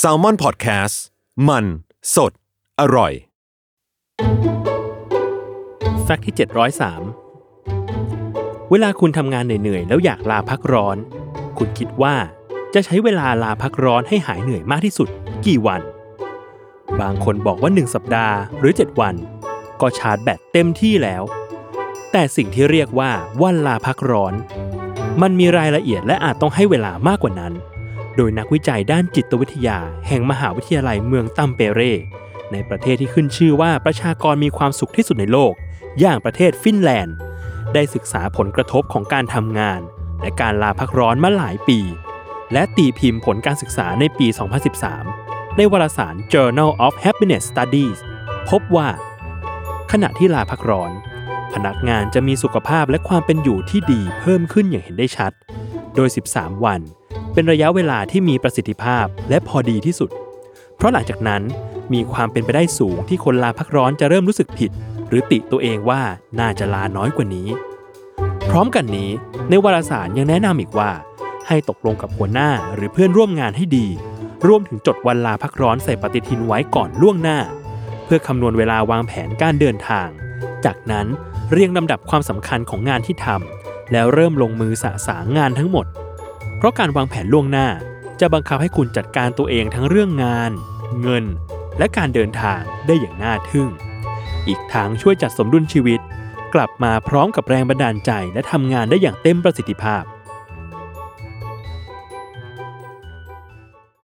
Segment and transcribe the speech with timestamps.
[0.00, 0.96] s a l ม o n PODCAST
[1.48, 1.64] มัน
[2.14, 2.32] สด
[2.80, 3.12] อร่อย
[6.04, 6.42] แฟกต์ที่ 703
[8.70, 10.96] เวลาคุณทำงานเหนื่อยๆ แล้วอยากลาพักร้อน
[11.58, 12.14] คุณคิดว่า
[12.74, 15.08] จะใช้เวลาลาพักร้อนให้หายเหนื่อยมากที่สุด
[15.46, 15.80] กี่วัน
[17.00, 19.14] บางคนบอกว่า 1 สัปดาห์หรือ 7 วัน
[19.80, 21.22] ก็ชาร์จแบตเต็มที่แล้ว
[22.12, 23.10] แต่สิ่งที่เรียกว่า
[23.42, 24.34] วันลาพักร้อน
[25.22, 27.52] มันมีรายละเอียดและอาจต้องให้เวลามากกว่านั้น
[28.16, 31.80] โดยนักวิจัยด้านจิตวิทยา แห่งมหาวิทยาลัยเมืองตัมเปเร
[32.52, 35.52] ในประเทศที่ขึ้นชื่อว่าประชากรมีความสุขที่สุดในโลก
[36.00, 37.16] อย่างประเทศฟินแลนด์
[37.74, 39.80] ได้ศึกษาผลกระทบของการทำงาน
[40.20, 41.80] และการลาพักร้อนมาหลายปี
[42.52, 44.26] และตีพิมพ์ผลการศึกษาในปี
[44.92, 47.98] 2013 ในวารสาร Journal of Happiness Studies
[48.48, 48.88] พบว่า
[49.92, 50.92] ขณะที่ลาพักร้อน
[51.54, 55.32] พนักงานจะมีสุขภาพและความเป็นอยู่ที่ดีเพิ่มขึ้นอย่างเห็นได้ชัด
[55.94, 56.80] โดย 13 วัน
[57.32, 60.10] เป็นระยะเวลาที่มีประสิทธิภาพและพอดีที่สุด
[60.76, 61.42] เพราะหลังจากนั้น
[61.92, 64.70] มีความเป็นไปได้สูงที่คนลาพักร้อนจะเริ่มรู้สึกผิด
[65.08, 66.02] หรือติตัวเองว่า
[66.40, 67.48] น่าจะลาน้อยกว่านี้
[68.50, 69.10] พร้อมกันนี้
[69.48, 70.90] ในวารสารยังแนะนำอีกว่า
[71.48, 73.86] ให้ตกลงกับหัวหน้าหรือเพื่อนร่วมงานให้ดี
[74.46, 77.38] รวมถึงจดวันลาพักร้อนใส่ปฏิทินไว้ก่อนล่วงหน้า
[78.04, 80.08] เพื่อคำนวณเวลาวางแผนการเดินทาง
[80.64, 81.06] จากนั้น
[81.52, 85.86] เรียงลำดับความสำคัญของงานที่ทำแล้วเริ่มลงมือสะสางงานทั้งหมด
[86.60, 87.68] เพราะการวางแผนล่วงหน้า
[88.20, 90.52] จะบังคับให้คุณจัดการตัวเองทั้งเรื่องงาน
[91.00, 91.24] เงิน
[91.78, 93.68] และการเดินทางได้อย่างน่าทึ่ง
[94.48, 96.00] อีกทางช่วยจัดสมดุลชีวิต
[96.54, 100.02] กลับมาพร้อมกับแรงบันดาลใจและทำงานได้อย่างเต็มประสิทธิภาพ